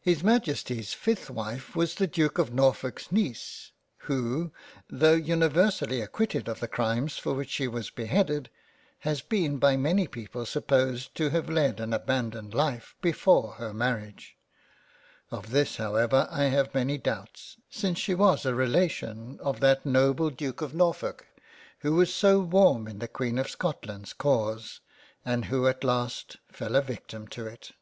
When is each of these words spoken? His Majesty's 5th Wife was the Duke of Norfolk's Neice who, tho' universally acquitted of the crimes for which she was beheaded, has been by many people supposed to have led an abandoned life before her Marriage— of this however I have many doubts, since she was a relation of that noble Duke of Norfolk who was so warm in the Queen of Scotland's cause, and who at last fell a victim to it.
His 0.00 0.22
Majesty's 0.22 0.94
5th 0.94 1.30
Wife 1.30 1.74
was 1.74 1.96
the 1.96 2.06
Duke 2.06 2.38
of 2.38 2.54
Norfolk's 2.54 3.08
Neice 3.10 3.72
who, 4.06 4.52
tho' 4.88 5.14
universally 5.14 6.00
acquitted 6.00 6.46
of 6.46 6.60
the 6.60 6.68
crimes 6.68 7.18
for 7.18 7.34
which 7.34 7.50
she 7.50 7.66
was 7.66 7.90
beheaded, 7.90 8.50
has 9.00 9.22
been 9.22 9.58
by 9.58 9.76
many 9.76 10.06
people 10.06 10.46
supposed 10.46 11.12
to 11.16 11.30
have 11.30 11.50
led 11.50 11.80
an 11.80 11.92
abandoned 11.92 12.54
life 12.54 12.94
before 13.02 13.54
her 13.54 13.74
Marriage— 13.74 14.36
of 15.32 15.50
this 15.50 15.78
however 15.78 16.28
I 16.30 16.44
have 16.44 16.72
many 16.72 16.96
doubts, 16.96 17.56
since 17.68 17.98
she 17.98 18.14
was 18.14 18.46
a 18.46 18.54
relation 18.54 19.40
of 19.42 19.58
that 19.58 19.84
noble 19.84 20.30
Duke 20.30 20.60
of 20.62 20.72
Norfolk 20.72 21.26
who 21.80 21.96
was 21.96 22.14
so 22.14 22.38
warm 22.38 22.86
in 22.86 23.00
the 23.00 23.08
Queen 23.08 23.38
of 23.38 23.50
Scotland's 23.50 24.12
cause, 24.12 24.78
and 25.24 25.46
who 25.46 25.66
at 25.66 25.82
last 25.82 26.36
fell 26.46 26.76
a 26.76 26.80
victim 26.80 27.26
to 27.26 27.48
it. 27.48 27.72